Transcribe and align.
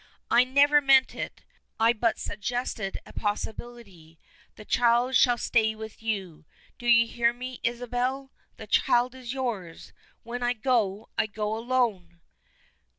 "I 0.31 0.43
never 0.43 0.81
meant 0.81 1.13
it. 1.13 1.43
I 1.79 1.93
but 1.93 2.17
suggested 2.17 2.97
a 3.05 3.13
possibility. 3.13 4.17
The 4.55 4.65
child 4.65 5.15
shall 5.15 5.37
stay 5.37 5.75
with 5.75 6.01
you. 6.01 6.45
Do 6.79 6.87
you 6.87 7.05
hear 7.05 7.33
me, 7.33 7.59
Isabel! 7.63 8.31
The 8.57 8.65
child 8.65 9.13
is 9.13 9.31
yours! 9.31 9.93
When 10.23 10.41
I 10.41 10.53
go, 10.53 11.09
I 11.19 11.27
go 11.27 11.55
alone!" 11.55 12.19